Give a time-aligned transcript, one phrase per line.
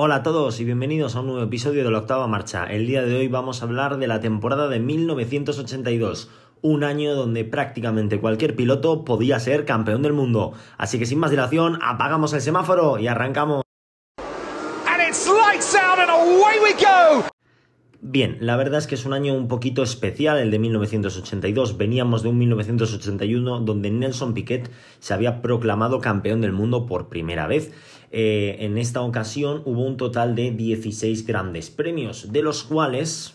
[0.00, 2.66] Hola a todos y bienvenidos a un nuevo episodio de la octava marcha.
[2.66, 6.30] El día de hoy vamos a hablar de la temporada de 1982,
[6.62, 10.52] un año donde prácticamente cualquier piloto podía ser campeón del mundo.
[10.76, 13.64] Así que sin más dilación, apagamos el semáforo y arrancamos.
[18.00, 21.76] Bien, la verdad es que es un año un poquito especial, el de 1982.
[21.76, 24.70] Veníamos de un 1981 donde Nelson Piquet
[25.00, 27.74] se había proclamado campeón del mundo por primera vez.
[28.10, 33.34] Eh, en esta ocasión hubo un total de 16 grandes premios, de los cuales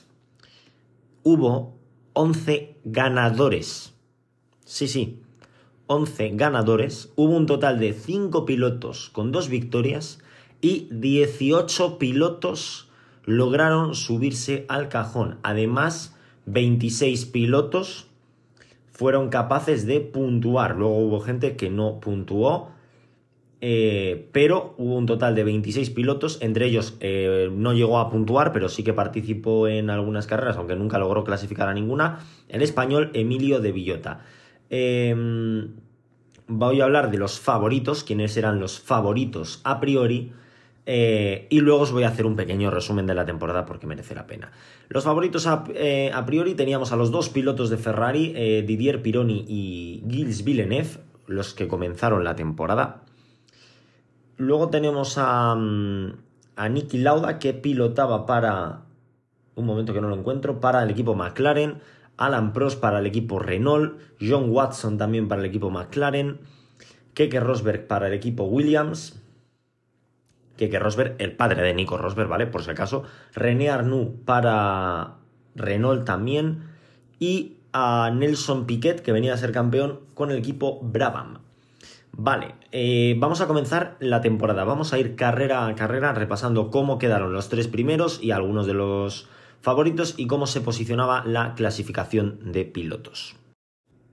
[1.23, 1.75] hubo
[2.13, 3.93] 11 ganadores.
[4.65, 5.21] Sí, sí,
[5.87, 7.11] 11 ganadores.
[7.15, 10.19] Hubo un total de 5 pilotos con 2 victorias
[10.61, 12.89] y 18 pilotos
[13.25, 15.37] lograron subirse al cajón.
[15.43, 18.07] Además, 26 pilotos
[18.91, 20.75] fueron capaces de puntuar.
[20.77, 22.72] Luego hubo gente que no puntuó,
[23.65, 26.37] eh, pero hubo un total de 26 pilotos.
[26.41, 30.75] Entre ellos eh, no llegó a puntuar, pero sí que participó en algunas carreras, aunque
[30.75, 32.19] nunca logró clasificar a ninguna.
[32.49, 34.25] El español Emilio de Villota.
[34.69, 35.75] Em,
[36.47, 40.33] voy a hablar de los favoritos, quiénes eran los favoritos a priori
[40.85, 44.13] eh, y luego os voy a hacer un pequeño resumen de la temporada porque merece
[44.13, 44.51] la pena.
[44.89, 49.45] Los favoritos a, eh, priori teníamos a los dos pilotos de Ferrari, eh, Didier Pironi
[49.47, 53.03] y Gilles Villeneuve, los que comenzaron la temporada.
[54.45, 56.13] Luego tenemos a, mm,
[56.55, 58.81] a Niki Lauda que pilotaba para...
[59.55, 61.79] Un momento que no lo encuentro, para el equipo McLaren,
[62.17, 66.39] Alan Prost para el equipo Renault, John Watson también para el equipo McLaren,
[67.13, 69.23] Keke Rosberg para el equipo Williams,
[70.57, 72.47] que Rosberg, el padre de Nico Rosberg, ¿vale?
[72.47, 73.03] Por si acaso.
[73.33, 75.15] René Arnoux para
[75.55, 76.63] Renault también.
[77.19, 81.39] Y a Nelson Piquet, que venía a ser campeón con el equipo Brabham.
[82.15, 84.63] Vale, eh, vamos a comenzar la temporada.
[84.63, 88.75] Vamos a ir carrera a carrera repasando cómo quedaron los tres primeros y algunos de
[88.75, 89.27] los
[89.61, 93.35] favoritos y cómo se posicionaba la clasificación de pilotos.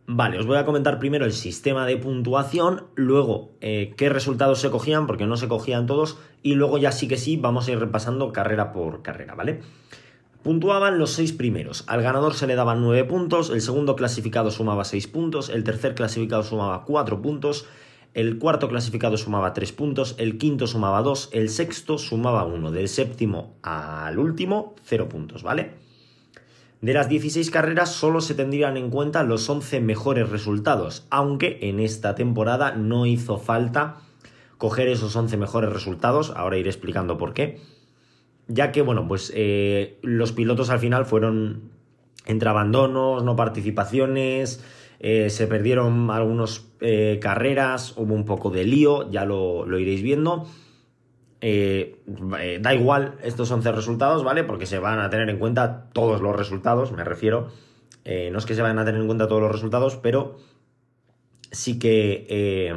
[0.07, 4.71] Vale, os voy a comentar primero el sistema de puntuación, luego eh, qué resultados se
[4.71, 7.79] cogían, porque no se cogían todos, y luego ya sí que sí vamos a ir
[7.79, 9.61] repasando carrera por carrera, ¿vale?
[10.43, 11.85] Puntuaban los seis primeros.
[11.87, 15.95] Al ganador se le daban nueve puntos, el segundo clasificado sumaba seis puntos, el tercer
[15.95, 17.69] clasificado sumaba cuatro puntos,
[18.15, 22.89] el cuarto clasificado sumaba tres puntos, el quinto sumaba dos, el sexto sumaba uno, del
[22.89, 25.75] séptimo al último, cero puntos, ¿vale?
[26.81, 31.79] De las 16 carreras solo se tendrían en cuenta los 11 mejores resultados, aunque en
[31.79, 33.99] esta temporada no hizo falta
[34.57, 37.61] coger esos 11 mejores resultados, ahora iré explicando por qué,
[38.49, 41.71] ya que, bueno, pues eh, los pilotos al final fueron
[42.27, 44.65] entre abandonos, no participaciones,
[45.03, 50.03] eh, se perdieron algunas eh, carreras, hubo un poco de lío, ya lo, lo iréis
[50.03, 50.47] viendo.
[51.41, 52.03] Eh,
[52.61, 54.45] da igual estos 11 resultados, ¿vale?
[54.45, 57.49] Porque se van a tener en cuenta todos los resultados, me refiero.
[58.05, 60.37] No es que se vayan a tener en cuenta todos los resultados, pero
[61.51, 62.73] sí que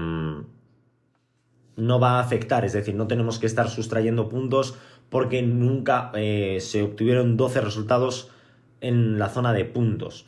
[1.76, 4.78] no va a afectar, es decir, no tenemos que estar sustrayendo puntos
[5.10, 8.30] porque nunca se obtuvieron 12 resultados
[8.80, 10.28] en la zona de puntos,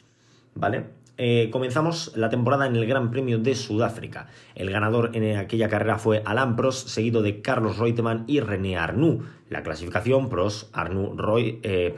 [0.55, 0.85] ¿vale?
[1.17, 4.27] Eh, comenzamos la temporada en el Gran Premio de Sudáfrica.
[4.53, 9.23] El ganador en aquella carrera fue Alain Prost, seguido de Carlos Reutemann y René Arnoux.
[9.49, 11.93] La clasificación Prost, Arnoux, Roy, eh,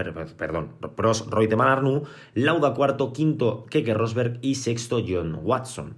[0.96, 2.04] Prost, Reutemann, Arnoux,
[2.36, 5.96] Lauda cuarto, quinto Keke Rosberg y sexto John Watson.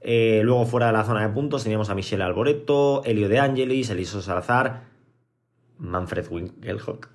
[0.00, 3.90] Eh, luego fuera de la zona de puntos teníamos a Michelle Alboreto, Elio de Angelis,
[3.90, 4.84] Eliso Salazar,
[5.78, 7.10] Manfred Winkelhock.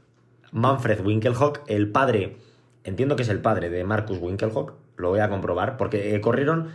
[0.51, 2.37] Manfred Winkelhock, el padre,
[2.85, 6.69] entiendo que es el padre de Marcus Winkelhock, lo voy a comprobar, porque eh, corrieron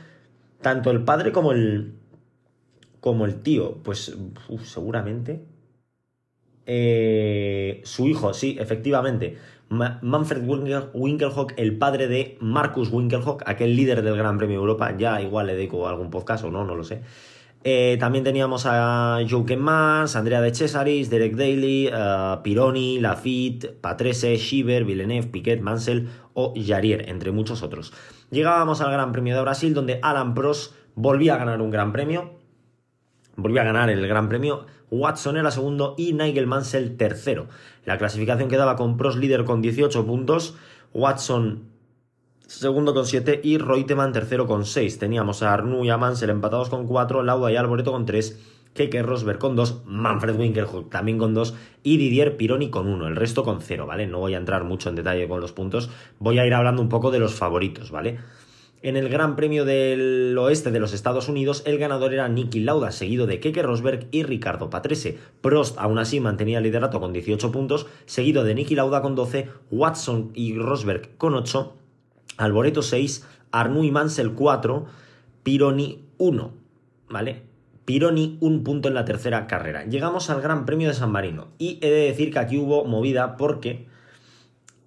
[0.61, 1.95] tanto el padre como el,
[3.01, 3.79] como el tío.
[3.83, 4.17] Pues
[4.65, 5.45] seguramente.
[6.67, 9.39] Eh, su hijo, sí, efectivamente.
[9.71, 10.43] Manfred
[10.95, 14.97] Winkelhock, el padre de Marcus Winkelhock, aquel líder del Gran Premio Europa.
[14.97, 17.03] Ya igual le dedico algún podcast o no, no lo sé.
[17.63, 21.91] Eh, también teníamos a Joe Mas, Andrea de Cesaris, Derek Daly,
[22.43, 27.93] Pironi, Lafitte, Patrese, Shiver, Villeneuve, Piquet, Mansell o Jarier, entre muchos otros.
[28.31, 32.39] Llegábamos al Gran Premio de Brasil, donde Alan Prost volvía a ganar un Gran Premio.
[33.37, 34.67] Volvía a ganar el Gran Premio.
[34.91, 37.49] Watson era segundo y Nigel Mansell tercero.
[37.85, 40.57] La clasificación quedaba con Prost líder con 18 puntos.
[40.93, 41.71] Watson
[42.51, 44.99] segundo con 7 y Reutemann tercero con 6.
[44.99, 48.41] Teníamos a Arnoux y a Mansell empatados con 4, Lauda y Alboreto con 3,
[48.75, 51.55] Keke Rosberg con 2, Manfred Winkelhock también con 2
[51.85, 54.09] y Didier Pironi con 1, el resto con 0, ¿vale?
[54.09, 56.89] No voy a entrar mucho en detalle con los puntos, voy a ir hablando un
[56.89, 58.19] poco de los favoritos, ¿vale?
[58.83, 62.91] En el Gran Premio del Oeste de los Estados Unidos, el ganador era Nicky Lauda,
[62.91, 65.19] seguido de Keke Rosberg y Ricardo Patrese.
[65.41, 69.51] Prost aún así mantenía el liderato con 18 puntos, seguido de Nicky Lauda con 12,
[69.71, 71.77] Watson y Rosberg con 8,
[72.41, 74.87] Alboreto 6, Arnoux y Mansell 4,
[75.43, 76.53] Pironi 1.
[77.09, 77.43] ¿Vale?
[77.85, 79.85] Pironi un punto en la tercera carrera.
[79.85, 83.37] Llegamos al Gran Premio de San Marino y he de decir que aquí hubo movida
[83.37, 83.89] porque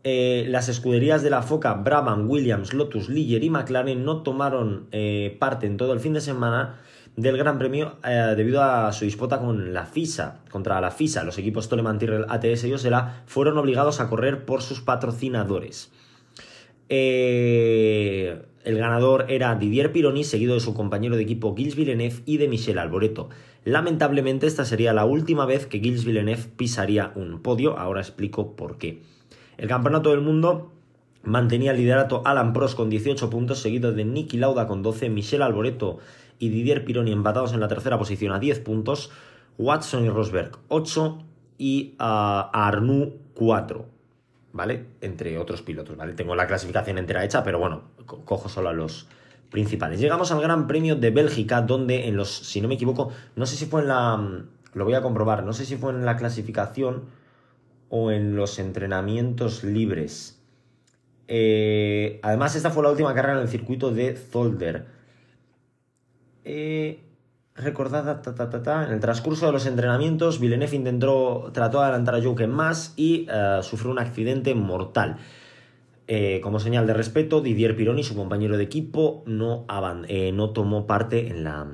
[0.06, 5.36] eh, las escuderías de la Foca, Brabham, Williams, Lotus, Ligier y McLaren no tomaron eh,
[5.40, 6.80] parte en todo el fin de semana
[7.16, 11.24] del Gran Premio eh, debido a su disputa con la FISA, contra la FISA.
[11.24, 15.92] Los equipos Toleman, Tyrrell, ATS y Osela fueron obligados a correr por sus patrocinadores.
[16.94, 22.48] El ganador era Didier Pironi, seguido de su compañero de equipo Gilles Villeneuve y de
[22.48, 23.30] Michel Alboreto.
[23.66, 28.78] Lamentablemente esta sería la última vez que Gilles Villeneuve pisaría un podio, ahora explico por
[28.78, 29.02] qué.
[29.58, 30.72] El campeonato del mundo
[31.24, 35.42] mantenía el liderato Alan Prost con 18 puntos, seguido de Nicky Lauda con 12, Michel
[35.42, 36.00] Alboreto
[36.40, 39.12] y Didier Pironi empatados en la tercera posición a 10 puntos,
[39.58, 41.24] Watson y Rosberg 8
[41.58, 43.93] y uh, Arnoux 4.
[44.54, 44.86] ¿Vale?
[45.02, 46.14] Entre otros pilotos, ¿vale?
[46.14, 49.08] Tengo la clasificación entera hecha, pero bueno, cojo solo a los
[49.50, 50.00] principales.
[50.00, 53.56] Llegamos al Gran Premio de Bélgica, donde en los, si no me equivoco, no sé
[53.56, 57.06] si fue en la, lo voy a comprobar, no sé si fue en la clasificación
[57.90, 60.40] o en los entrenamientos libres.
[61.28, 64.86] Eh, además, esta fue la última carrera en el circuito de Zolder.
[66.44, 67.04] Eh,
[67.56, 68.22] recordada,
[68.86, 73.28] en el transcurso de los entrenamientos, Villeneuve intentó, trató de adelantar a Joke más y
[73.30, 75.18] eh, sufrió un accidente mortal.
[76.42, 79.66] como señal de respeto, Didier Pironi, su compañero de equipo, no,
[80.34, 81.68] no tomó parte en, la,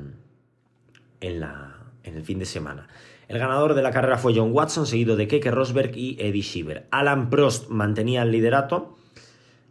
[1.22, 2.88] en, la, en el fin de semana.
[3.30, 6.88] El ganador de la carrera fue John Watson, seguido de Keke Rosberg y Eddie Schieber.
[6.90, 8.96] Alan Prost mantenía el liderato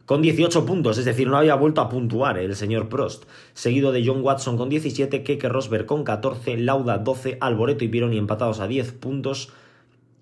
[0.08, 3.25] con 18 puntos, es decir, no había vuelto a puntuar el señor Prost.
[3.52, 8.16] Seguido de John Watson con 17, Keke Rosberg con 14, Lauda 12, Alboreto y Pironi
[8.16, 9.52] empatados a 10 puntos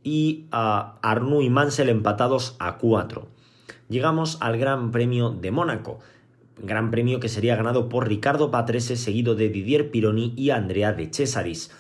[0.03, 3.29] y a Arnoux y Mansell empatados a 4.
[3.89, 6.01] Llegamos al Gran Premio de Mónaco.
[6.61, 11.11] Gran premio que sería ganado por Ricardo Patrese, seguido de Didier Pironi y Andrea de
[11.15, 11.71] Cesaris.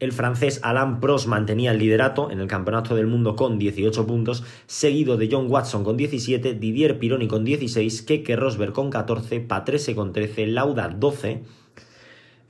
[0.00, 4.42] El francés Alain Prost mantenía el liderato en el Campeonato del Mundo con 18 puntos,
[4.66, 9.94] seguido de John Watson con 17, Didier Pironi con 16, Keke Rosberg con 14, Patrese
[9.94, 11.42] con 13, Lauda 12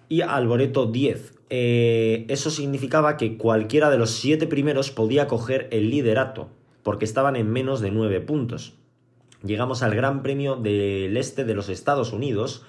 [0.08, 1.40] y Alboreto 10.
[1.50, 6.50] Eh, eso significaba que cualquiera de los siete primeros podía coger el liderato,
[6.84, 8.74] porque estaban en menos de 9 puntos.
[9.42, 12.64] Llegamos al Gran Premio del Este de los Estados Unidos,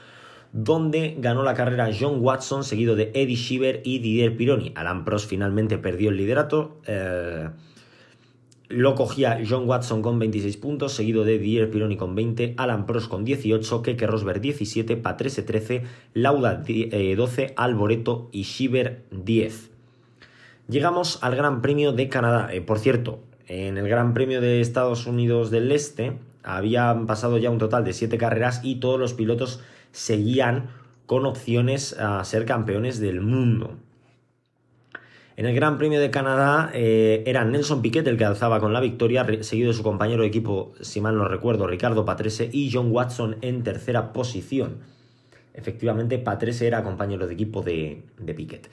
[0.54, 4.74] donde ganó la carrera John Watson, seguido de Eddie Schieber y Didier Pironi.
[4.76, 6.78] Alan Prost finalmente perdió el liderato.
[6.88, 7.50] Eh,
[8.68, 13.10] lo cogía John Watson con 26 puntos, seguido de Didier Pironi con 20, Alan Prost
[13.10, 15.84] con 18, Keke Rosberg 17, Patrese 13,
[16.14, 19.72] Lauda 12, eh, Alboreto y Schieber 10.
[20.70, 22.54] Llegamos al Gran Premio de Canadá.
[22.54, 26.14] Eh, por cierto, en el Gran Premio de Estados Unidos del Este
[26.44, 29.62] habían pasado ya un total de 7 carreras y todos los pilotos
[29.92, 30.70] seguían
[31.06, 33.78] con opciones a ser campeones del mundo.
[35.38, 38.80] En el Gran Premio de Canadá eh, era Nelson Piquet el que alzaba con la
[38.80, 42.92] victoria, seguido de su compañero de equipo, si mal no recuerdo, Ricardo Patrese y John
[42.92, 44.78] Watson en tercera posición.
[45.54, 48.04] Efectivamente, Patrese era compañero de equipo de
[48.36, 48.70] Piquet.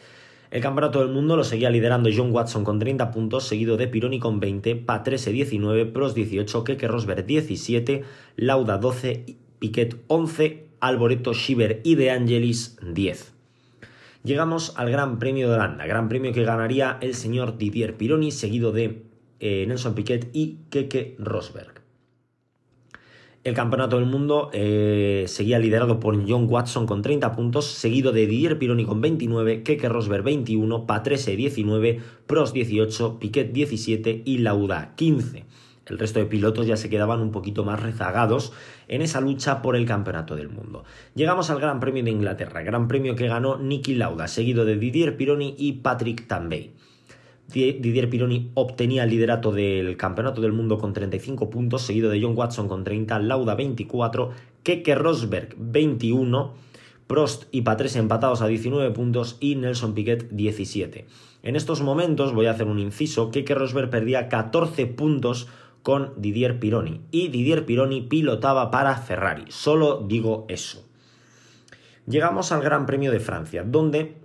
[0.50, 4.18] El campeonato del mundo lo seguía liderando John Watson con 30 puntos, seguido de Pironi
[4.18, 8.02] con 20, Patrese 19, Prost 18, Keke Rosberg 17,
[8.36, 13.34] Lauda 12, Piquet 11, Alboreto, Schieber y De Angelis 10.
[14.24, 18.72] Llegamos al Gran Premio de Holanda, Gran Premio que ganaría el señor Didier Pironi, seguido
[18.72, 19.02] de
[19.40, 21.77] eh, Nelson Piquet y Keke Rosberg.
[23.44, 28.26] El campeonato del mundo eh, seguía liderado por John Watson con 30 puntos, seguido de
[28.26, 34.94] Didier Pironi con 29, Keke Rosberg 21, Patrese 19, Prost 18, Piquet 17 y Lauda
[34.96, 35.44] 15.
[35.86, 38.52] El resto de pilotos ya se quedaban un poquito más rezagados
[38.88, 40.84] en esa lucha por el campeonato del mundo.
[41.14, 45.16] Llegamos al Gran Premio de Inglaterra, Gran Premio que ganó Nicky Lauda, seguido de Didier
[45.16, 46.72] Pironi y Patrick Tambay.
[47.48, 52.36] Didier Pironi obtenía el liderato del Campeonato del Mundo con 35 puntos, seguido de John
[52.36, 54.30] Watson con 30, Lauda 24,
[54.62, 56.52] Keke Rosberg 21,
[57.06, 61.06] Prost y Patrese empatados a 19 puntos y Nelson Piquet 17.
[61.42, 65.48] En estos momentos voy a hacer un inciso, Keke Rosberg perdía 14 puntos
[65.82, 67.00] con Didier Pironi.
[67.10, 69.44] Y Didier Pironi pilotaba para Ferrari.
[69.48, 70.84] Solo digo eso.
[72.06, 74.16] Llegamos al Gran Premio de Francia, donde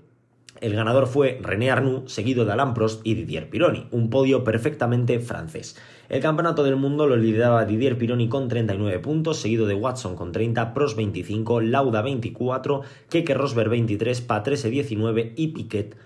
[0.64, 5.20] El ganador fue René Arnoux, seguido de Alain Prost y Didier Pironi, un podio perfectamente
[5.20, 5.76] francés.
[6.08, 10.32] El campeonato del mundo lo lideraba Didier Pironi con 39 puntos, seguido de Watson con
[10.32, 15.98] 30, Prost 25, Lauda 24, Keke Rosberg 23, Patrese 19 y Piquet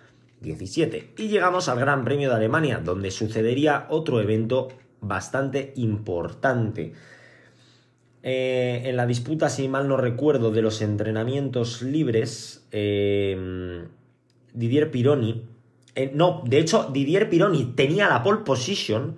[0.41, 1.13] 17.
[1.19, 4.69] Y llegamos al Gran Premio de Alemania, donde sucedería otro evento
[5.01, 6.93] bastante importante.
[8.23, 13.85] Eh, en la disputa, si mal no recuerdo, de los entrenamientos libres, eh,
[14.57, 15.45] Didier Pironi,
[15.95, 19.15] eh, no, de hecho, Didier Pironi tenía la pole position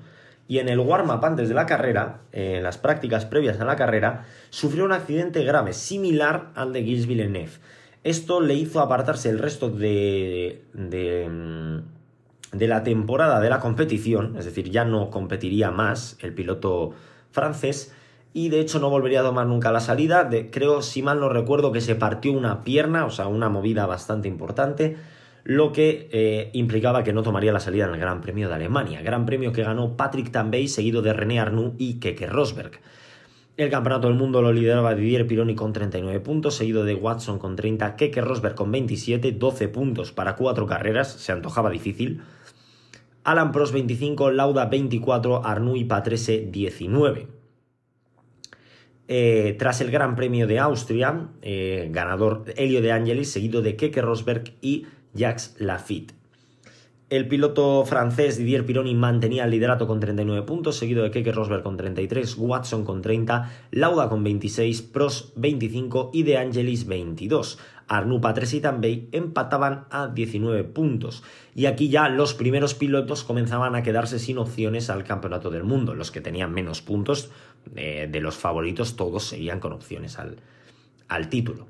[0.48, 4.26] y en el warm-up antes de la carrera, en las prácticas previas a la carrera,
[4.50, 7.52] sufrió un accidente grave, similar al de Gilles Villeneuve.
[8.04, 11.82] Esto le hizo apartarse el resto de, de,
[12.52, 16.94] de la temporada de la competición, es decir, ya no competiría más el piloto
[17.32, 17.94] francés,
[18.34, 20.30] y de hecho no volvería a tomar nunca la salida.
[20.52, 24.28] Creo, si mal no recuerdo, que se partió una pierna, o sea, una movida bastante
[24.28, 24.98] importante,
[25.44, 29.02] lo que eh, implicaba que no tomaría la salida en el Gran Premio de Alemania.
[29.02, 32.80] Gran Premio que ganó Patrick Tambay, seguido de René Arnoux y Keke Rosberg.
[33.58, 37.58] El campeonato del mundo lo lideraba Didier Pironi con 39 puntos, seguido de Watson con
[37.58, 42.22] 30, Keke Rosberg con 27, 12 puntos para cuatro carreras, se antojaba difícil.
[43.26, 47.28] Alan Prost 25, Lauda 24, Arnoux y Patrese 19.
[49.10, 54.02] Eh, tras el Gran Premio de Austria, eh, ganador Helio de Angelis, seguido de Keke
[54.02, 56.14] Rosberg y Jacques Lafitte.
[57.10, 61.64] El piloto francés Didier Pironi mantenía el liderato con 39 puntos, seguido de Keke Rosberg
[61.64, 67.58] con 33, Watson con 30, Lauda con 26, Prost 25 y De Angelis 22.
[67.88, 71.24] Arnoux, Patres y Tambay empataban a 19 puntos.
[71.56, 75.96] Y aquí ya los primeros pilotos comenzaban a quedarse sin opciones al campeonato del mundo.
[75.96, 77.32] Los que tenían menos puntos
[77.76, 80.38] eh, de los favoritos, todos seguían con opciones al,
[81.08, 81.66] al título.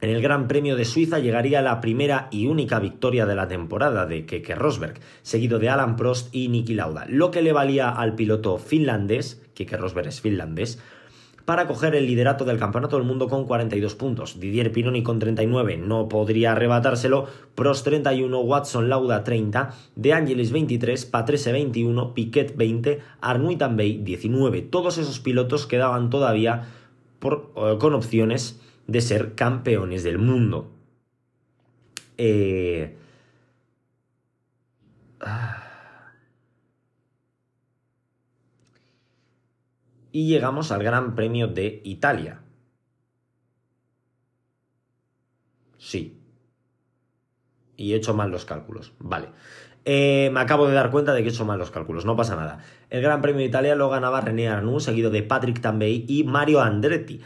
[0.00, 4.06] En el Gran Premio de Suiza llegaría la primera y única victoria de la temporada
[4.06, 8.14] de Keke Rosberg, seguido de Alan Prost y Niki Lauda, lo que le valía al
[8.14, 10.78] piloto finlandés, Keke Rosberg es finlandés,
[11.44, 14.38] para coger el liderato del Campeonato del Mundo con 42 puntos.
[14.38, 17.26] Didier Pironi con 39 no podría arrebatárselo,
[17.56, 24.62] Prost 31, Watson Lauda 30, De Angelis 23, Patrese 21, Piquet 20, Arnoux Tambay 19.
[24.62, 26.68] Todos esos pilotos quedaban todavía
[27.24, 30.72] eh, con opciones de ser campeones del mundo.
[32.16, 32.96] Eh...
[35.20, 35.68] Ah.
[40.18, 42.40] y llegamos al Gran Premio de Italia.
[45.76, 46.20] Sí.
[47.76, 48.92] Y he hecho mal los cálculos.
[48.98, 49.28] Vale.
[49.84, 52.34] Eh, me acabo de dar cuenta de que he hecho mal los cálculos, no pasa
[52.34, 52.58] nada.
[52.90, 56.60] El Gran Premio de Italia lo ganaba René Arnoux, seguido de Patrick Tambay y Mario
[56.60, 57.20] Andretti.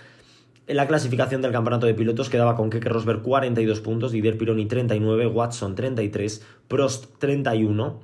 [0.66, 4.66] En la clasificación del campeonato de pilotos quedaba con Keke Rosberg 42 puntos, Didier Pironi
[4.66, 8.00] 39, Watson 33, Prost 31,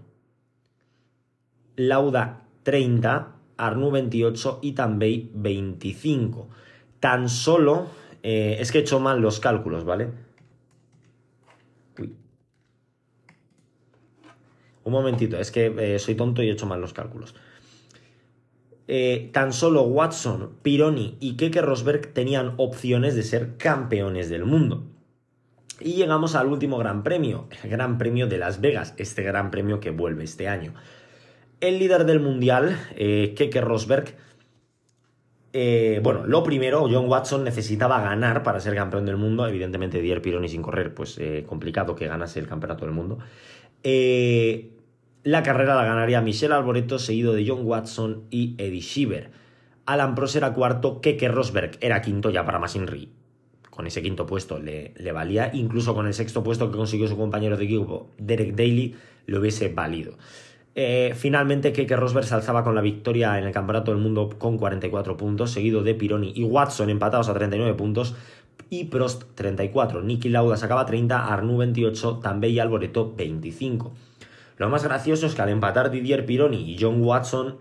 [1.76, 6.48] Lauda 30, Arnoux 28 y Tambay 25.
[6.98, 7.86] Tan solo,
[8.24, 10.10] eh, es que he hecho mal los cálculos, ¿vale?
[11.96, 12.12] Uy.
[14.82, 17.36] Un momentito, es que eh, soy tonto y he hecho mal los cálculos.
[18.90, 24.86] Eh, tan solo Watson, Pironi y Keke Rosberg tenían opciones de ser campeones del mundo.
[25.78, 29.78] Y llegamos al último gran premio, el Gran Premio de Las Vegas, este gran premio
[29.78, 30.72] que vuelve este año.
[31.60, 34.16] El líder del mundial, eh, Keke Rosberg,
[35.52, 39.46] eh, bueno, lo primero, John Watson necesitaba ganar para ser campeón del mundo.
[39.46, 43.18] Evidentemente, Dier Pironi sin correr, pues eh, complicado que ganase el campeonato del mundo.
[45.28, 49.30] La carrera la ganaría Michelle Alboreto, seguido de John Watson y Eddie Schieber.
[49.84, 53.10] Alan Prost era cuarto, Keke Rosberg era quinto ya para Masinri.
[53.68, 57.58] Con ese quinto puesto le, valía, incluso con el sexto puesto que consiguió su compañero
[57.58, 58.94] de equipo, Derek Daly,
[59.26, 60.14] le hubiese valido.
[60.74, 64.56] Eh, finalmente, Keke Rosberg se alzaba con la victoria en el Campeonato del Mundo con
[64.56, 68.14] 44 puntos, seguido de Pironi y Watson empatados a 39 puntos
[68.70, 70.00] y Prost 34.
[70.00, 73.92] Niki Lauda sacaba 30, Arnoux 28, Tambay y Alboreto 25.
[74.58, 77.58] Lo más gracioso es que al empatar Didier Pironi y John Watson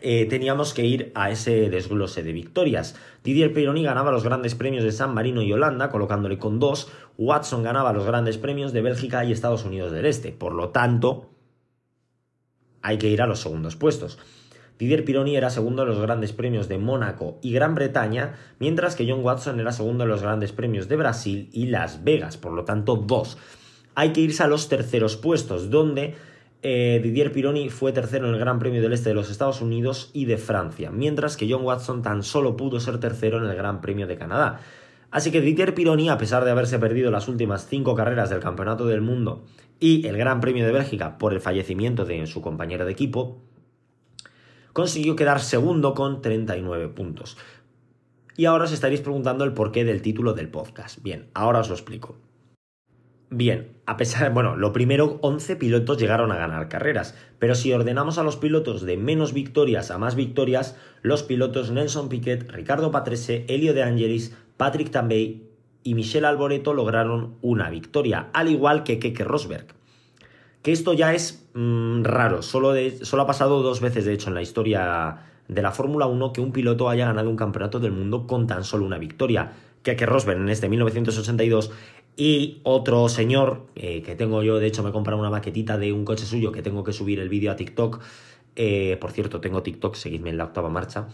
[0.00, 2.96] eh, teníamos que ir a ese desglose de victorias.
[3.22, 6.90] Didier Pironi ganaba los grandes premios de San Marino y Holanda, colocándole con dos.
[7.18, 10.32] Watson ganaba los grandes premios de Bélgica y Estados Unidos del Este.
[10.32, 11.30] Por lo tanto,
[12.82, 14.18] hay que ir a los segundos puestos.
[14.78, 19.08] Didier Pironi era segundo en los grandes premios de Mónaco y Gran Bretaña, mientras que
[19.08, 22.64] John Watson era segundo en los grandes premios de Brasil y Las Vegas, por lo
[22.64, 23.38] tanto dos.
[23.94, 26.14] Hay que irse a los terceros puestos, donde
[26.62, 30.10] eh, Didier Pironi fue tercero en el Gran Premio del Este de los Estados Unidos
[30.14, 33.80] y de Francia, mientras que John Watson tan solo pudo ser tercero en el Gran
[33.80, 34.60] Premio de Canadá.
[35.10, 38.86] Así que Didier Pironi, a pesar de haberse perdido las últimas cinco carreras del Campeonato
[38.86, 39.44] del Mundo
[39.78, 43.42] y el Gran Premio de Bélgica por el fallecimiento de su compañero de equipo,
[44.72, 47.36] consiguió quedar segundo con 39 puntos.
[48.36, 51.00] Y ahora os estaréis preguntando el porqué del título del podcast.
[51.02, 52.16] Bien, ahora os lo explico.
[53.30, 58.16] Bien, a pesar, bueno, lo primero, 11 pilotos llegaron a ganar carreras, pero si ordenamos
[58.16, 63.44] a los pilotos de menos victorias a más victorias, los pilotos Nelson Piquet, Ricardo Patrese,
[63.48, 65.42] Elio De Angelis, Patrick Tambay
[65.82, 69.66] y Michel Alboreto lograron una victoria, al igual que Keke Rosberg.
[70.62, 72.72] Que esto ya es mm, raro, solo,
[73.02, 76.40] solo ha pasado dos veces de hecho en la historia de la Fórmula 1 que
[76.40, 79.52] un piloto haya ganado un campeonato del mundo con tan solo una victoria.
[79.82, 81.70] Keke Rosberg en este 1982
[82.16, 85.92] y otro señor, eh, que tengo yo, de hecho me he comprado una maquetita de
[85.92, 88.00] un coche suyo que tengo que subir el vídeo a TikTok.
[88.56, 91.08] Eh, por cierto, tengo TikTok, seguidme en la octava marcha.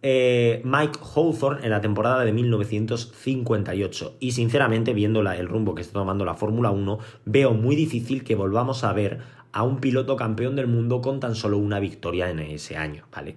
[0.00, 4.16] Eh, Mike Hawthorne en la temporada de 1958.
[4.20, 8.36] Y sinceramente, viendo el rumbo que está tomando la Fórmula 1, veo muy difícil que
[8.36, 9.18] volvamos a ver
[9.52, 13.36] a un piloto campeón del mundo con tan solo una victoria en ese año, ¿vale?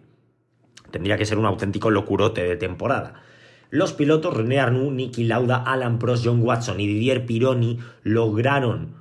[0.91, 3.23] Tendría que ser un auténtico locurote de temporada.
[3.71, 8.95] Los pilotos René Arnoux, Nicky Lauda, Alan Prost, John Watson y Didier Pironi lograron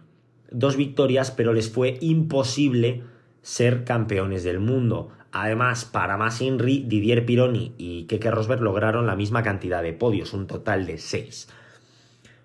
[0.53, 3.03] dos victorias, pero les fue imposible
[3.43, 5.09] ser campeones del mundo.
[5.33, 10.33] Además, para más Inri, Didier Pironi y Keke Rosberg lograron la misma cantidad de podios,
[10.35, 11.49] un total de seis.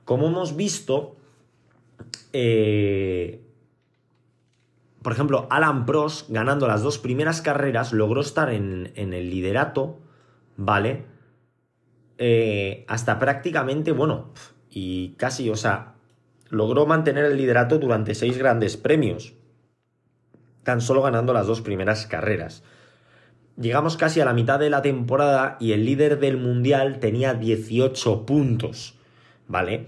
[0.04, 1.18] Como hemos visto,
[2.34, 3.40] eh,
[5.04, 10.00] por ejemplo, Alan Prost, ganando las dos primeras carreras, logró estar en el liderato,
[10.58, 11.14] ¿vale?
[12.18, 14.32] Eh, hasta prácticamente, bueno,
[14.70, 15.96] y casi, o sea,
[16.50, 19.34] logró mantener el liderato durante seis grandes premios,
[20.64, 22.64] tan solo ganando las dos primeras carreras.
[23.58, 28.26] Llegamos casi a la mitad de la temporada y el líder del mundial tenía 18
[28.26, 28.98] puntos,
[29.48, 29.88] ¿vale?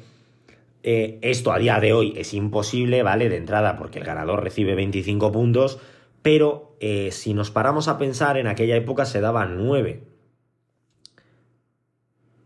[0.83, 3.29] Eh, esto a día de hoy es imposible, ¿vale?
[3.29, 5.79] De entrada, porque el ganador recibe 25 puntos,
[6.21, 10.16] pero eh, si nos paramos a pensar, en aquella época se daban 9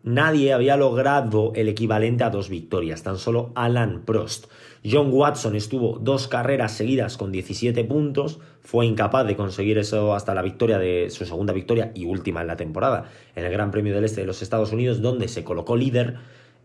[0.03, 4.45] nadie había logrado el equivalente a dos victorias, tan solo Alan Prost.
[4.83, 10.33] John Watson estuvo dos carreras seguidas con 17 puntos, fue incapaz de conseguir eso hasta
[10.33, 13.93] la victoria de su segunda victoria y última en la temporada en el Gran Premio
[13.93, 16.17] del Este de los Estados Unidos, donde se colocó líder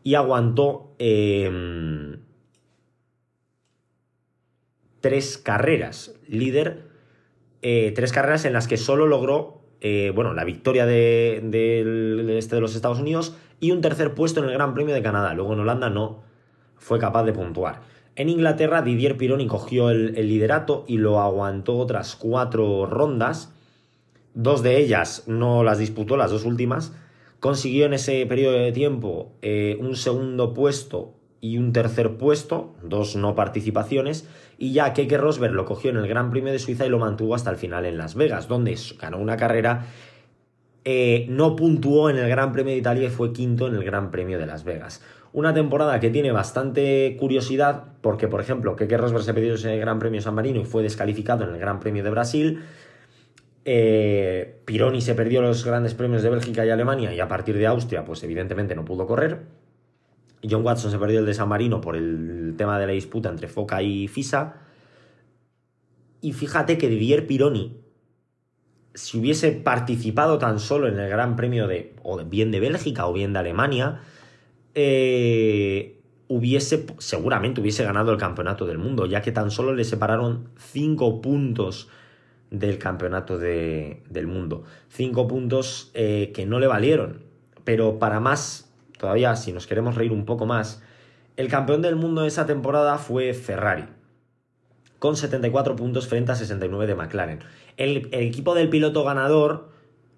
[0.03, 2.21] y aguantó em,
[5.01, 6.15] tres carreras.
[6.29, 6.89] Líder,
[7.61, 12.61] eh, tres carreras en las que solo logró eh, bueno, la victoria del este de
[12.61, 15.35] los Estados Unidos y un tercer puesto en el Gran Premio de Canadá.
[15.35, 16.23] Luego en Holanda no
[16.77, 17.81] fue capaz de puntuar.
[18.17, 23.53] En Inglaterra, Didier Pironi cogió el, liderato y lo aguantó otras cuatro rondas.
[24.33, 26.95] Dos de ellas no las disputó, las dos últimas.
[27.41, 31.13] Consiguió en ese periodo de tiempo eh, un segundo puesto
[31.43, 34.27] y un tercer puesto, dos no participaciones,
[34.59, 37.35] y ya Keke Rosberg lo cogió en el Gran Premio de Suiza y lo mantuvo
[37.35, 39.87] hasta el final en Las Vegas, donde ganó una carrera,
[40.85, 44.11] eh, no puntuó en el Gran Premio de Italia y fue quinto en el Gran
[44.11, 45.03] Premio de Las Vegas.
[45.33, 49.99] Una temporada que tiene bastante curiosidad, porque por ejemplo, Keke Rosberg se perdió ese Gran
[49.99, 52.63] Premio San Marino y fue descalificado en el Gran Premio de Brasil.
[53.67, 57.67] Eh, Pironi se perdió los grandes premios de Bélgica y Alemania y a partir de
[57.67, 59.41] Austria, pues evidentemente no pudo correr.
[60.51, 63.49] John Watson se perdió el de San Marino por el tema de la disputa entre
[63.49, 64.57] Foca y Fisa.
[66.21, 67.77] Y fíjate que Didier Pironi,
[68.95, 73.13] si hubiese participado tan solo en el Gran Premio de, o bien de Bélgica o
[73.13, 74.01] bien de Alemania,
[74.75, 80.49] eh, hubiese, seguramente hubiese ganado el campeonato del mundo, ya que tan solo le separaron
[80.57, 81.89] 5 puntos
[82.51, 84.65] del campeonato del mundo.
[84.91, 87.25] 5 puntos eh, que no le valieron.
[87.65, 88.66] Pero para más
[88.99, 90.83] todavía si nos queremos reír un poco más,
[91.37, 93.85] el campeón del mundo de esa temporada fue Ferrari,
[94.99, 97.41] con 74 puntos frente a 69 de McLaren.
[97.77, 99.69] El, equipo del piloto ganador,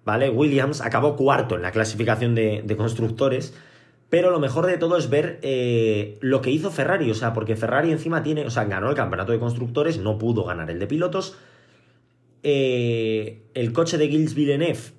[0.05, 0.29] ¿vale?
[0.29, 3.53] Williams, acabó cuarto en la clasificación de, constructores,
[4.09, 7.55] pero lo mejor de todo es ver eh, lo que hizo Ferrari, o sea, porque
[7.55, 10.87] Ferrari encima tiene, o sea, ganó el campeonato de constructores, no pudo ganar el de
[10.87, 11.37] pilotos.
[12.41, 14.98] Eh, el coche de Gilles Villeneuve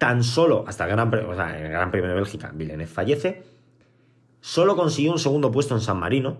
[0.00, 3.42] tan solo hasta el Gran, Premio, de Bélgica, Villeneuve fallece,
[4.40, 6.38] solo consiguió un segundo puesto en San Marino,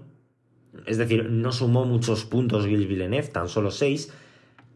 [0.86, 4.14] es decir, no sumó muchos puntos Gilles Villeneuve, tan solo seis.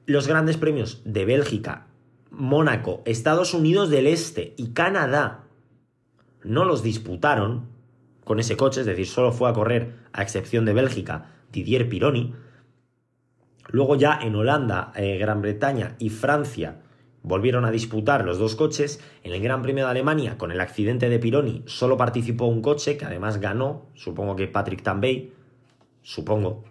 [0.05, 1.87] Los grandes premios de Bélgica,
[2.31, 5.45] Mónaco, Estados Unidos del Este y Canadá
[6.43, 7.69] no los disputaron
[8.23, 12.35] con ese coche, es decir, solo fue a correr, a excepción de Bélgica, Didier Pironi.
[13.69, 16.83] Luego ya en Holanda, eh, Gran Bretaña y Francia
[17.25, 19.01] volvieron a disputar los dos coches.
[19.25, 22.97] En el Gran Premio de Alemania, con el accidente de Pironi, solo participó un coche
[22.97, 25.33] que además ganó, supongo que Patrick Tambay,
[26.03, 26.65] supongo.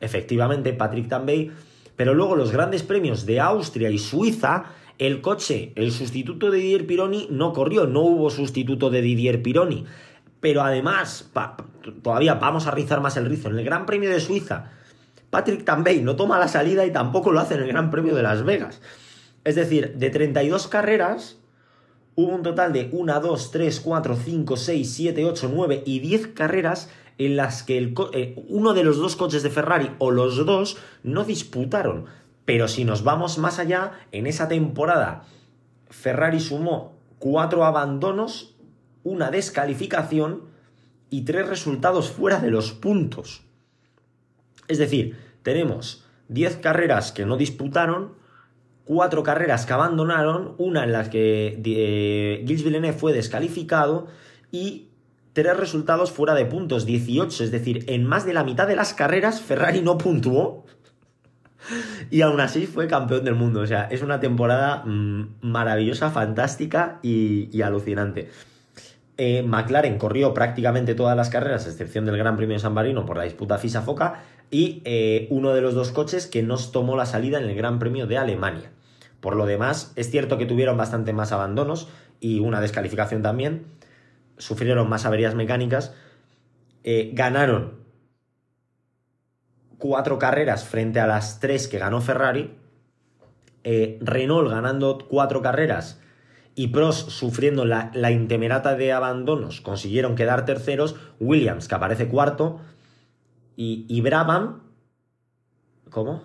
[0.00, 1.52] Efectivamente, Patrick Tambay.
[1.94, 4.64] Pero luego los grandes premios de Austria y Suiza,
[4.98, 9.84] el coche, el sustituto de Didier Pironi no corrió, no hubo sustituto de Didier Pironi.
[10.40, 11.30] Pero además,
[12.02, 13.50] todavía vamos a rizar más el rizo.
[13.50, 14.72] En el Gran Premio de Suiza,
[15.32, 18.22] Patrick Tambay no toma la salida y tampoco lo hace en el Gran Premio de
[18.22, 18.82] Las Vegas.
[19.44, 21.38] Es decir, de 32 carreras,
[22.14, 26.26] hubo un total de 1, 2, 3, 4, 5, 6, 7, 8, 9 y 10
[26.34, 30.36] carreras en las que el eh, uno de los dos coches de Ferrari o los
[30.44, 32.04] dos no disputaron.
[32.44, 35.24] Pero si nos vamos más allá, en esa temporada
[35.88, 38.54] Ferrari sumó cuatro abandonos,
[39.02, 40.42] una descalificación
[41.08, 43.44] y tres resultados fuera de los puntos.
[44.72, 48.14] Es decir, tenemos 10 carreras que no disputaron,
[48.84, 54.08] 4 carreras que abandonaron, una en la que eh, Gilles Villeneuve fue descalificado
[54.50, 54.88] y
[55.32, 58.92] tres resultados fuera de puntos, 18, es decir, en más de la mitad de las
[58.92, 60.64] carreras Ferrari no puntuó
[62.10, 63.60] y aún así fue campeón del mundo.
[63.60, 68.30] O sea, es una temporada mm, maravillosa, fantástica y, alucinante.
[69.18, 73.04] Eh, McLaren corrió prácticamente todas las carreras, a excepción del Gran Premio de San Marino
[73.04, 74.20] por la disputa FISA-FOCA,
[74.50, 77.78] y eh, uno de los dos coches que nos tomó la salida en el Gran
[77.78, 78.70] Premio de Alemania.
[79.20, 81.88] Por lo demás, es cierto que tuvieron bastante más abandonos
[82.20, 83.66] y una descalificación también,
[84.38, 85.94] sufrieron más averías mecánicas,
[86.82, 87.82] eh, ganaron
[89.78, 92.56] cuatro carreras frente a las tres que ganó Ferrari,
[93.64, 96.01] Renault ganando cuatro carreras
[96.54, 102.60] y Pros sufriendo la, la, intemerata de abandonos consiguieron quedar terceros, Williams que aparece cuarto,
[103.56, 104.60] y, y Brabham.
[105.90, 106.22] ¿Cómo?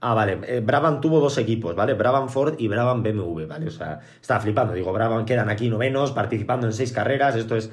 [0.00, 0.38] Ah, vale.
[0.46, 1.94] Eh, Brabham tuvo dos equipos, ¿vale?
[1.94, 3.66] Brabham Ford y Brabham BMW, ¿vale?
[3.66, 4.72] O sea, estaba flipando.
[4.72, 7.36] Digo, Brabham quedan aquí novenos, participando en seis carreras.
[7.36, 7.70] Esto es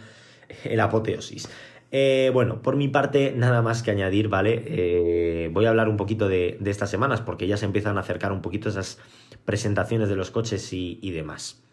[0.65, 1.49] el apoteosis.
[1.91, 4.63] Eh, bueno, por mi parte, nada más que añadir, ¿vale?
[4.67, 8.33] Eh, voy a hablar un poquito de, estas semanas porque ya se empiezan a acercar
[8.33, 8.99] un poquito esas
[9.45, 11.63] presentaciones de los coches y, y demás.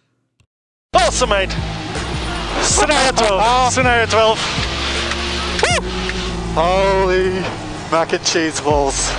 [1.07, 1.49] Awesome,
[2.63, 4.41] Scenario 12.
[6.57, 7.45] Holy
[7.93, 9.19] mac and cheese balls.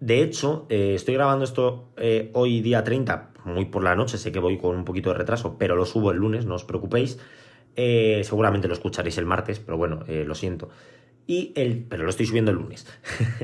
[0.00, 4.30] De hecho, eh, estoy grabando esto eh, hoy día 30, muy por la noche, sé
[4.30, 7.18] que voy con un poquito de retraso, pero lo subo el lunes, no os preocupéis.
[7.76, 10.68] Eh, seguramente lo escucharéis el martes, pero bueno, lo siento.
[11.26, 12.86] Y el, pero lo estoy subiendo el lunes.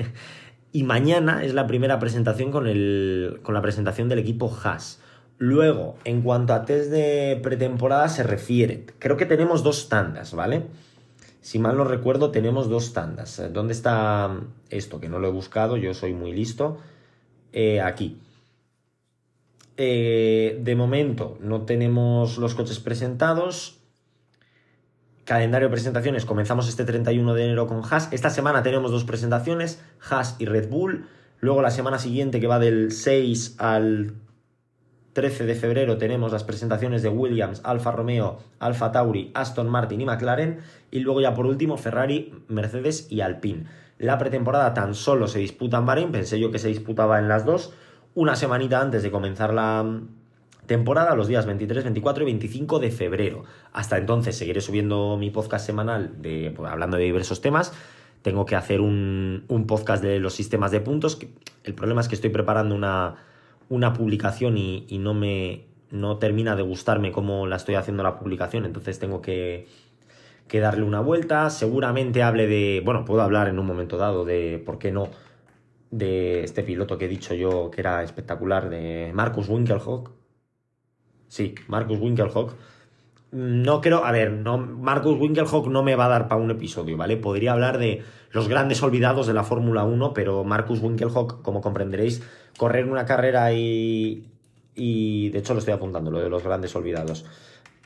[0.73, 5.01] y mañana es la primera presentación con, el, con la presentación del equipo Haas.
[5.43, 10.67] Luego, en cuanto a test de pretemporada se refiere, creo que tenemos dos tandas, ¿vale?
[11.41, 13.39] Si mal no recuerdo, tenemos dos tandas.
[13.39, 15.01] Eh, ¿Dónde está esto?
[15.01, 16.77] Que no lo he buscado, yo soy muy listo.
[17.55, 18.21] Eh, aquí.
[19.79, 23.79] Eh, de momento no tenemos los coches presentados.
[25.25, 28.13] Calendario de presentaciones, comenzamos este 31 de enero con Haas.
[28.13, 31.07] Esta semana tenemos dos presentaciones, Haas y Red Bull.
[31.39, 34.13] Luego la semana siguiente, que va del 6 al
[35.13, 40.05] 13 de febrero tenemos las presentaciones de Williams, Alfa Romeo, Alfa Tauri, Aston Martin y
[40.05, 40.61] McLaren.
[40.91, 43.65] Y luego ya por último Ferrari, Mercedes y Alpine.
[43.99, 47.45] La pretemporada tan solo se disputa en Bahrein, pensé yo que se disputaba en las
[47.45, 47.75] dos,
[48.15, 50.01] una semanita antes de comenzar la
[50.67, 53.45] temporada, los días 23, 24 y 25 de febrero.
[53.73, 57.73] Hasta entonces seguiré subiendo mi podcast semanal de, pues, hablando de diversos temas.
[58.23, 61.19] Tengo que hacer un, un podcast de los sistemas de puntos.
[61.65, 63.17] El problema es que estoy preparando una
[63.71, 68.65] una publicación y, no me no termina de gustarme cómo la estoy haciendo la publicación,
[68.65, 69.67] entonces tengo que,
[70.47, 71.51] que darle una vuelta.
[71.51, 75.09] Seguramente hable de, bueno, puedo hablar en un momento dado de, ¿por qué no?
[75.91, 80.13] De este piloto que he dicho yo que era espectacular, de Marcus Winkelhock.
[81.29, 82.55] Sí, Marcus Winkelhock.
[83.33, 86.97] No creo, a ver, no, Marcus Winkelhock no me va a dar para un episodio,
[86.97, 87.17] ¿vale?
[87.17, 92.23] Podría hablar de los grandes olvidados de la Fórmula 1, pero Marcus Winkelhock, como comprenderéis,
[92.59, 94.27] correr una carrera y,
[94.75, 97.25] y de hecho lo estoy apuntando, lo de los grandes olvidados.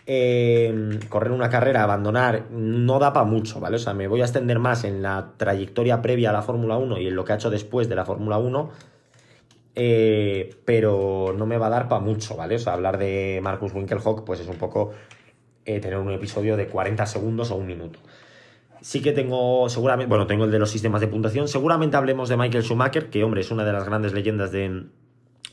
[0.06, 3.76] Em, correr una carrera, abandonar, no da para mucho, ¿vale?
[3.76, 6.98] O sea, me voy a extender más en la trayectoria previa a la Fórmula 1
[6.98, 8.70] y en lo que ha hecho después de la Fórmula 1,
[9.76, 12.56] eh, pero no me va a dar para mucho, ¿vale?
[12.56, 14.92] O sea, hablar de Marcus Winkelhock, pues es un poco
[15.66, 17.98] eh, tener un episodio de 40 segundos o un minuto.
[18.80, 21.48] Sí que tengo, seguramente, bueno, tengo el de los sistemas de puntuación.
[21.48, 24.84] Seguramente hablemos de Michael Schumacher, que hombre, es una de las grandes leyendas de,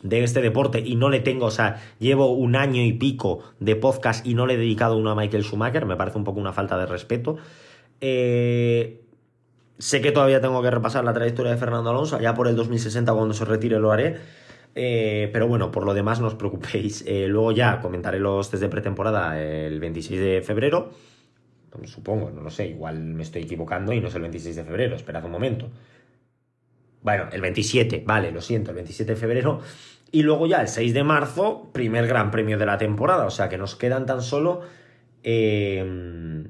[0.03, 4.27] este deporte y no le tengo, o sea, llevo un año y pico de podcast
[4.27, 6.77] y no le he dedicado uno a Michael Schumacher, me parece un poco una falta
[6.77, 7.37] de respeto.
[8.01, 9.01] Eh,
[9.77, 13.13] sé que todavía tengo que repasar la trayectoria de Fernando Alonso, ya por el 2060
[13.13, 14.17] cuando se retire lo haré.
[14.73, 17.03] Eh, pero bueno, por lo demás no os preocupéis.
[17.07, 20.91] Eh, luego ya comentaré los test de pretemporada el 26 de febrero.
[21.85, 24.95] Supongo, no lo sé, igual me estoy equivocando y no es el 26 de febrero,
[24.95, 25.69] esperad un momento.
[27.01, 29.61] Bueno, el 27, vale, lo siento, el 27 de febrero.
[30.11, 33.25] Y luego ya el 6 de marzo, primer gran premio de la temporada.
[33.25, 34.61] O sea que nos quedan tan solo
[35.23, 36.43] eh,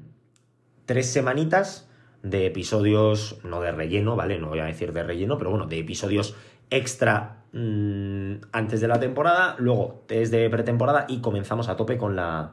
[0.86, 1.88] tres semanitas
[2.22, 4.38] de episodios, no de relleno, ¿vale?
[4.38, 6.36] No voy a decir de relleno, pero bueno, de episodios
[6.72, 12.16] extra mmm, antes de la temporada, luego test de pretemporada y comenzamos a tope con
[12.16, 12.52] la,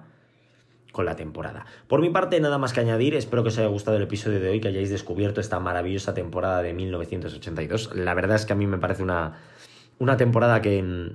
[0.91, 1.65] con la temporada.
[1.87, 4.49] Por mi parte, nada más que añadir, espero que os haya gustado el episodio de
[4.49, 7.95] hoy, que hayáis descubierto esta maravillosa temporada de 1982.
[7.95, 9.39] La verdad es que a mí me parece una,
[9.97, 11.13] una temporada que,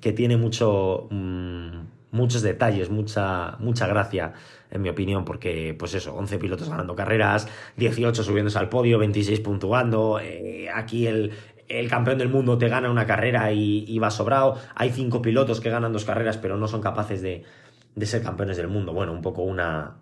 [0.00, 1.08] que tiene mucho...
[1.10, 4.34] Mmm, muchos detalles, mucha, mucha gracia,
[4.70, 9.40] en mi opinión, porque, pues eso, 11 pilotos ganando carreras, 18 subiéndose al podio, 26
[9.40, 11.32] puntuando, eh, aquí el,
[11.78, 15.70] el, campeón del mundo te gana una carrera y, va sobrado, hay 5 pilotos que
[15.70, 17.44] ganan dos carreras pero no son capaces de,
[17.94, 19.96] de ser campeones del mundo, bueno, un poco una,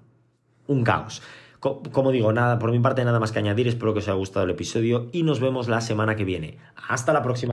[0.67, 1.23] un caos.
[1.61, 4.47] Como digo, nada, por mi parte nada más que añadir, espero que os haya gustado
[4.47, 6.57] el episodio y nos vemos la semana que viene.
[6.89, 7.53] Hasta la próxima.